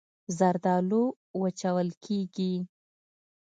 زردالو 0.37 1.03
وچول 1.41 1.87
کېږي. 2.03 2.53